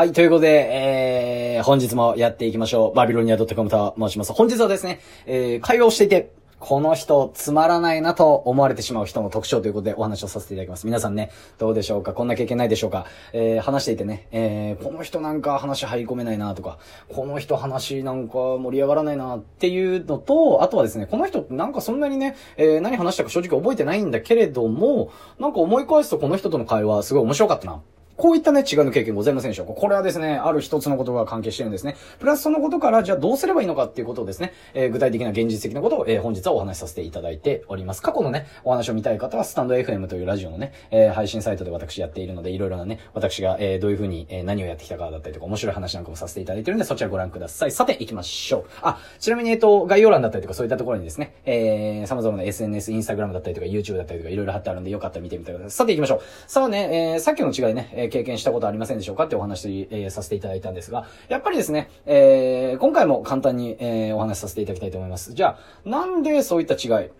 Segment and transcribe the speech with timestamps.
[0.00, 2.94] はい、ということで、えー、本日もやっていきましょう。
[2.94, 4.32] バビロニア .com と申します。
[4.32, 10.86] 本日はですね、えー、会話をしていて、この人、つまらないなと思われてしまう人の特徴ということでお話をさせていただきます。
[10.86, 12.14] 皆さんね、どうでしょうか？
[12.14, 13.04] こんな経験ないでしょうか？
[13.34, 16.78] えー、話していてね、えー、この人なんか話入り込めないなとか、
[17.10, 27.82] この人話なんか盛り上がらないなっていうのと、あとはですね、この人なんかそんなにね、えー、何話したか正直覚えてないんだけれども、なんか思い返すとこの人との会話すごい面白かったな。
[28.20, 29.72] こういったね、違いの経験ございませんでしょうか？
[29.72, 31.96] これはですね、ある一つのことが関係してるんですね。
[32.18, 38.02] プラスそのことから、じゃあどうすればいいのかっていうことをですね、えー、具体的な現実的なことを、えー、本日はお話しさせていただいております。
[38.02, 47.70] 過去のね、お話を見たい方は、スタンド FM というラジオのね、えー、配信サイトで私やっているので、いろいろなね、私が、えー、どういうふうに、えー、何をやってきたかだったりとか、面白い話なんかもさせていただいてるんで、そちらご覧ください。
[47.72, 48.64] さて、行きましょう。
[48.82, 55.70] あ、ちなみに、えっと、概要欄だったりとか、そういったところにですね、えー、様々な SNS、インスタグラムだったりとか、YouTube だったりとか、いろいろ貼ってあるんで、よかったら見てみてください。
[55.70, 56.20] さて、行きましょう。
[56.46, 65.32] さあね、えー、さっきの違いね、え、経験したことありませんでしょうかってお話、えー、させていただいたんですが、やっぱりですね、えー、今回も簡単に、えー、お話しさせていただきたいと思います。
[65.32, 67.10] じゃあ、なんでそういった違い、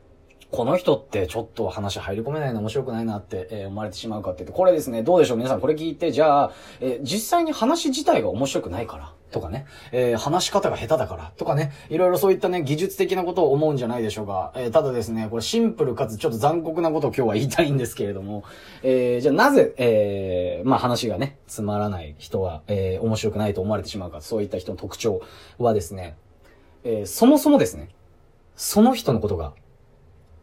[0.51, 5.37] この人ってちょっと話入り込めないな、面白くないなって、えー、思われてしまうかっていうと、これですね、どうでしょう？
[5.37, 14.53] 皆さんこれ聞いて、じゃあ、えー、実際に話自体が面白くないから、とかね、えー、話し方が下手だから、とかね、いろいろそういったね、技術的なことを思うんじゃないでしょうか。
[14.57, 18.43] えー、ただですね、これシンプルかつちょっと残酷なことを今日は言いたいんですけれども、
[18.83, 25.23] えー、じゃあなぜ、えー、まあ話がね、つまらない人は、えー、面白くないと思われてしまうか、そういった人の特徴
[25.59, 26.17] はですね、
[26.83, 27.91] えー、そもそもですね、
[28.57, 29.53] その人のことが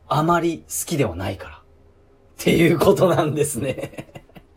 [0.08, 1.56] あまり好きではないから。
[1.58, 1.60] っ
[2.38, 4.08] ていうことなんですね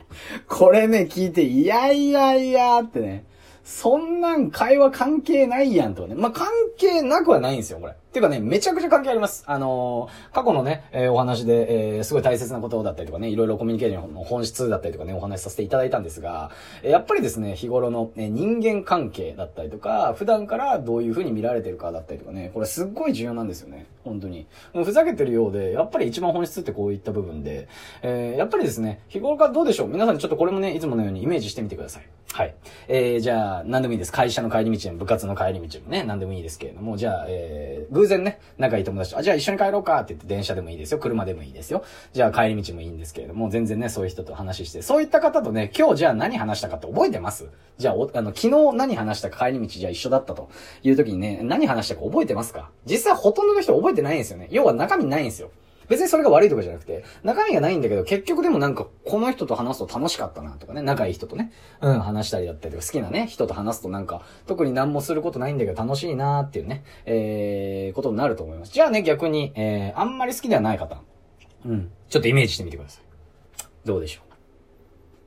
[0.47, 3.25] これね、聞いて、いやいやいやってね、
[3.65, 6.15] そんなん会話関係ないやんとかね。
[6.15, 7.95] まあ、関係なくはないんですよ、これ。
[8.11, 9.45] っていうかね、めちゃくちゃ関係あります。
[9.47, 16.51] あのー、過去のね、えー、お話で、えー、すごい大切なことだったりとかね、いろいろコミュニケーションの本質だったりとかね、お話しさせていただいたんですが、
[16.83, 23.87] えやっぱりですね、日頃の、え人間関係だったりとか、普段からどういう風に見られてるかだったりとかね、これすっごい重要なんですよね。
[24.03, 24.49] 本当に。
[24.73, 27.69] もうふざけてるようで、やっぱり一番本質ってこういった部分で、
[28.03, 32.09] えやっぱりですね、日頃からどうでしょう皆さんちょっとこれもね、いつものようにイメージしてみてください。
[32.33, 32.55] はい。
[32.89, 34.13] えー、じゃあ、何でもいいです。
[34.13, 40.99] 会社の帰り道でも部活の帰り道でもね、何でもいいですけれども、じゃあ、えー、偶然ね、仲いい友達と、あ、じゃあ一緒に帰ろうかって言って電車でもいいですよ。
[40.99, 41.85] 車でもいいですよ。
[42.15, 47.49] じゃあ帰り道もいいんですけれども、全然ね、そういう人と話して、そういった方とね、今日じゃあ何話したかって覚えてます？
[47.77, 50.49] じゃあ、お、あの、昨日何話したか帰り道じゃあ一緒だったと
[50.83, 52.71] いう時にね、何話したか覚えてますか？
[52.87, 54.49] 実際ほとんどの人覚えてないんですよね。
[54.51, 55.51] 要は中身ないんですよ。
[55.89, 61.51] 別にそれが悪いとかじゃなくて、中身がないんだけど、結局でもなんか、この人と話すと楽しかったなとかね、仲いい人とね、
[61.81, 68.73] うん、話したりだったりとか、好きなね、人と話すとなんか、特に何もすることないんだけど楽しいなーっていうね、えー、ことになると思います。
[68.73, 71.01] じゃあね、逆に、えー、あんまり好きではない方、
[71.67, 73.05] うん、ちょっとイメージしてみてください。
[73.85, 74.30] どうでしょう？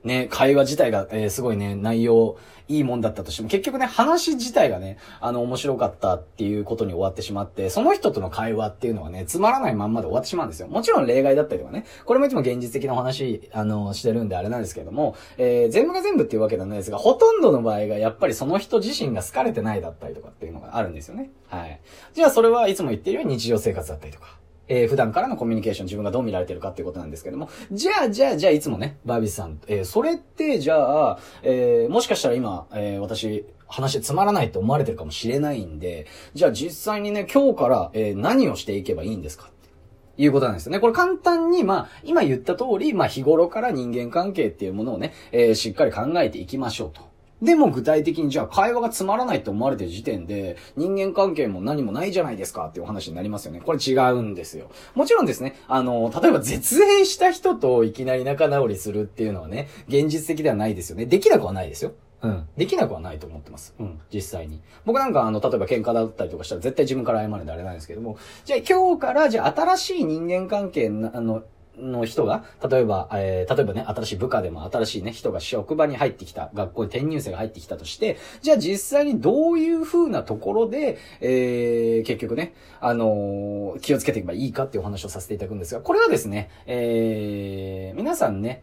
[0.04, 10.68] ね、会話自体が、えー、すごいね、内容、いいもんだったとしても、結局ね、話自体がね、あの、面白かったっていうことに終わってしまって、その人との会話っていうのはね、つまらないまんまで終わってしまうんですよ。
[10.68, 21.30] もちろん例外だったりとかね、これもいつも現実的なお話、あの、してるんであれなんですけれども、えー、全部が全部っていうわけではないですが、ほとんどの場合がやっぱりその人自身が好かれてないだったりとかっていうのがあるんですよね。
[21.48, 21.80] はい。
[22.14, 24.43] じゃあそれはいつも言ってるように日常生活だったりとか。
[24.68, 39.50] えー、普段からのコミュニケーション自分がどう見られてるかっていうことなんですけども、じゃあ、じゃあ、じゃあ、いつもね、バービーさん、えー、それって、じゃあ、えー、もしかしたら今、えー、私、話つまらないって思われてるかもしれないんで、じゃあ実際にね、今日から、えー、何をしていけばいいんですか
[40.16, 40.80] いうことなんですよね。
[40.80, 47.13] これ簡単に、まあ、今言った通り、まあ、日頃から人間関係っていうものをね、えー、しっかり考えていきましょうと。
[47.44, 53.60] でも具体的にじゃあ会話がつまらないって思われてる時点で人間関係も何もないじゃないですかっていう話になりますよね。
[53.60, 54.70] これ違うんですよ。
[54.94, 61.06] もちろんですね、あの、例えば絶縁した人といきなり仲直りするっていうのはね、現実的ではないですよね。
[61.06, 61.92] できなくはないですよ。
[62.22, 62.48] うん。
[62.56, 63.74] できなくはないと思ってます。
[63.78, 64.00] うん。
[64.12, 64.62] 実際に。
[64.86, 68.16] 僕なんかあの、例えば喧嘩だったりとかしたら絶対自分から謝るんであれなんですけども、
[68.46, 71.42] じゃあ今日からじゃあ新しい人間関係な、あの、
[71.78, 88.62] の人が、例えば、えー、例えばね、新しい部下でも新しいね、人が職場に入ってきた、学校に転入生が入ってきたとして、じゃあ実際にどういう風なところで、えー、結局ね、あのー、気をつけていけばいいかっていうお話をさせていただくんですが、これはですね、えー、皆さんね、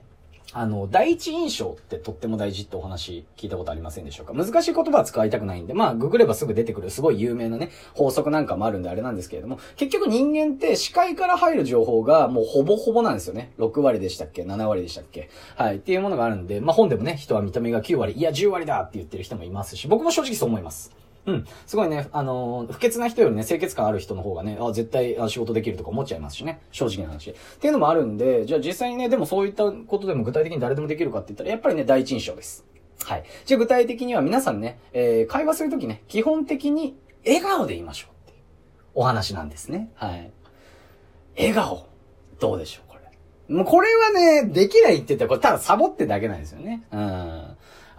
[0.54, 4.34] あの、第一印象ってとっても大事ってお話聞いたことありませんでしょうか？
[4.34, 13.54] 難しい言葉は使いたくないんで、まあ、ググればすぐ出てくるすごい有名なね、法則なんかもあるんであれなんですけれども、結局人間って視界から入る情報がもうほぼほぼなんですよね。
[13.60, 15.30] 6割でしたっけ ?7 割でしたっけ？
[15.56, 15.78] はい。
[15.78, 20.92] っていうものがあるんで、まあ本でもね、人は見た目が9割、いや10割だって言ってる人もいますし、僕も正直そう思います。
[21.26, 21.46] うん。
[21.68, 26.62] すごいね、あのー、不潔な人よりね、清潔感ある人の方がね、あ、絶対あ仕事できるとか思っちゃいますしね。
[26.72, 27.30] 正直な話。
[27.30, 32.66] っていうのもあるんで、じゃあ実際にね、でもそういったことでも具体的に誰でもできるかって言ったら、やっぱりね、第一印象です。
[33.04, 33.24] はい。
[33.46, 38.44] じゃあ具体的には皆さんね、えー、会話するときね、基本的に笑顔で言いましょうっていう
[38.96, 39.92] お話なんですね。
[39.96, 40.32] はい。
[41.38, 41.88] 笑顔、
[42.40, 43.56] どうでしょうこれ。
[43.56, 44.12] もうこれは
[44.44, 46.84] ね、できないって言ったらこれただサボってだけなんですよね。
[46.92, 47.00] うん。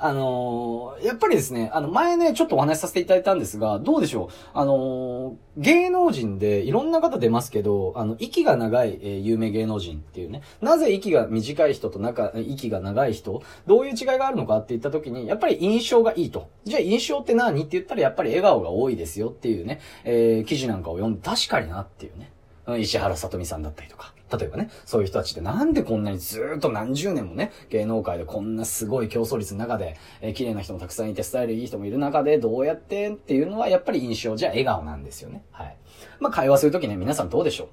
[0.05, 4.29] あのー、やっぱりですね、あの、前ね、ちょっとお話しさせていただいたんですが、どうでしょう？
[4.53, 16.49] あのー、芸能人でいろんな方出ますけど、あの、息が長い、えー、有名芸能人っていうね、なぜ息が短い人と中、息が長い人、どういう違いがあるのかって言った時に、やっぱり印象がいいと。
[16.65, 22.33] じゃあ印象って何って言ったらやっぱり笑顔が多いですよっていうね、えー、記事なんかを読んで確かになっていうね、
[22.81, 24.13] 石原さとみさんだったりとか。
[24.37, 35.45] 例えばね、そういう人たちってなんでこんなにずっと何十年もね、芸能界でこんなすごい競争率の中で、えー、綺麗な人もたくさんいて、スタイルいい人もいる中で、どうやってっていうのはやっぱり印象じゃ笑顔なんですよね。
[35.51, 35.77] はい。
[36.21, 37.69] まあ会話するときね、皆さんどうでしょう？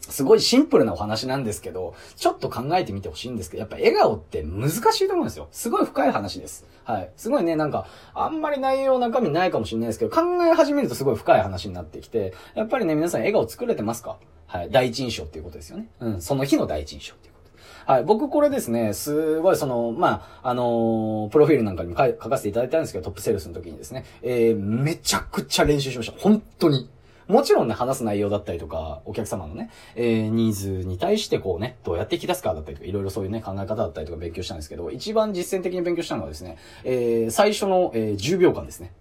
[0.00, 5.48] すごいシンプルなお話なんですけど、ちょっと考えてみてほしいんですけど、やっぱ笑顔って難しいと思うんですよ。
[5.50, 6.66] すごい深い話です。
[6.84, 7.10] はい。
[7.16, 14.18] すごいね、なんか、あんまり内容中身ないかもしれないですけど、考え始めるとすごい深い話になってきて、やっぱりね、皆さん笑顔作れてますか？
[14.46, 14.70] はい。
[14.70, 15.88] 第一印象っていうことですよね。
[16.00, 16.20] うん。
[16.20, 17.40] その日の第一印象っていうこ
[17.86, 17.92] と。
[17.92, 18.04] はい。
[18.04, 26.18] 僕これですね、すごいその、まあ、あのー、プロフィールなんかにも書かせていただいたんですけど、トップセールスの時にですね、えー、めちゃくちゃ練習しました。
[26.18, 26.88] 本当に。
[27.26, 38.92] もちろんね、話す内容だったりとか、お客様のね、えー、ニーズに対してこうね、どうやって引き出すかだったりとか、いろいろそういうね、考え方だったりとか勉強したんですけど、一番実践的に勉強したのはですね、えー、最初の、えー、10秒間ですね。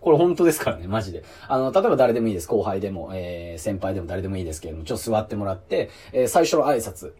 [0.00, 1.22] これ本当ですからね、マジで。
[1.46, 2.48] あの、例えば誰でもいいです。
[2.48, 7.12] 後輩でも、えー、先輩でも誰でもいいですけれども、ちょっと座ってもらって、えー、最初の挨拶。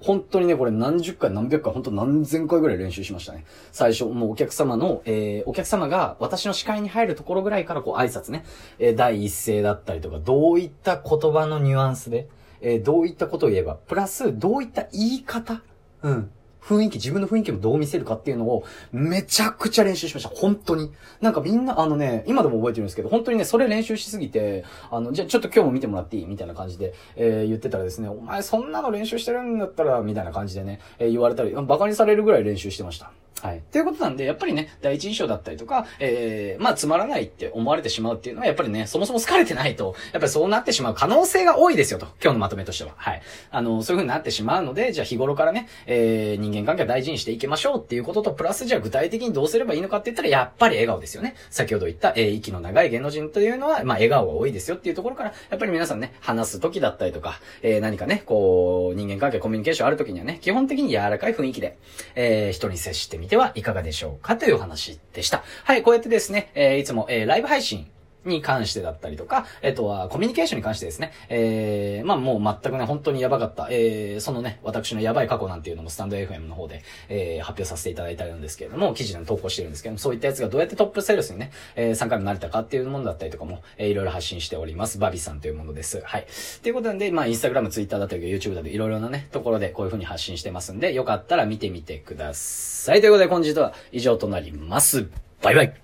[0.00, 3.44] 本当にね、これ何十回何百回、本当何千回ぐらい練習しましたね。
[3.72, 8.44] 最初、もうお客様の、えー、お客様が私の視界に入るところぐらいからこう挨拶ね、
[8.78, 12.28] えー、第一声だったりとか、どういった言葉のニュアンスで、
[12.60, 15.62] えー、どういったことを言えば、プラス、どういった言い方？
[16.02, 16.30] うん。
[16.66, 20.30] 雰囲気、自分の雰囲気もどう見せるかっていうのを、めちゃくちゃ練習しました。
[20.30, 20.90] 本当に。
[21.20, 26.26] なんかみんな、あのね、今でも覚えてるんですけど、本当にね、それ練習しすぎて、あの、じゃちょっと今日も見てもらっていい？
[26.26, 33.12] みたいな感じで、えー、言ってたらですね、お前そんなの練習してるんだったら、みたいな感じでね、えー、言われたり、馬鹿にされるぐらい練習してました。
[33.44, 33.62] はい。
[33.70, 42.06] ということなんで、やっぱりね、第一印象だったりとか、えー、まあ、つまらないって思われてしまうっていうのは、やっぱりね、そもそも好かれてないと、やっぱりそうなってしまう可能性が多いですよと。
[42.22, 42.94] 今日のまとめとしては。
[42.96, 43.22] はい。
[43.50, 51.34] あの、そういう風になってしまうので、じゃあ日頃からね、えー、人間関係を大事にしていきましょうっていうことと、プラスじゃあ具体的にどうすればいいのかって言ったら、やっぱり笑顔ですよね。
[51.50, 61.76] 先ほど言った、えー、息の長い芸能人というのは、まあ、笑顔が多いですよっていうところから、やっぱり皆さんね、話す時だったりとか、えー、何かね、こう、人間関係、コミュニケーションある時にはね、基本的に柔らかい雰囲気で、
[62.14, 65.42] えー、人に接してみてはいかがでしょうかというお話でした。
[65.64, 67.86] はい、こうやってですね、えー、いつも、えー、ライブ配信
[68.24, 84.98] に関してだったりとか、えっとは、コミュニケーションに関してですね、えー、まあもう全くね、本当にやばかった、えー、そのね、私のやばい過去なんていうのもスタンド FM の方で、えー、発表させていただいたんですけれども、記事で投稿してるんですけども、そういったやつがどうやってトップセールスにね、えー、参加になれたかっていうものだったりとかも、えー、いろいろ発信しております。
[84.98, 86.00] バビさんというものです。
[86.04, 86.26] はい。
[86.62, 93.00] ということで、まあ、インスタグラム、ツイッターだったり、YouTube だったり、いろいろなね、ところでこういう風に発信してますんで、よかったら見てみてください。
[93.00, 95.08] ということで、本日は以上となります。
[95.42, 95.83] バイバイ